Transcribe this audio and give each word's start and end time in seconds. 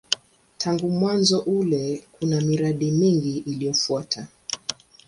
Tangu 0.57 0.89
mwanzo 0.89 1.39
ule 1.39 2.03
kuna 2.11 2.41
miradi 2.41 2.91
mingi 2.91 3.37
iliyofuata. 3.37 4.27